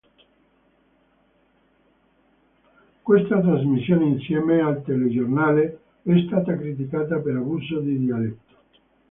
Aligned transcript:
Questa 3.03 3.39
trasmissione, 3.39 4.05
insieme 4.07 4.59
al 4.59 4.81
telegiornale, 4.83 5.79
è 6.01 6.23
stata 6.25 6.57
criticata 6.57 7.19
per 7.19 7.35
abuso 7.35 7.79
di 7.81 7.99
dialetto. 7.99 8.55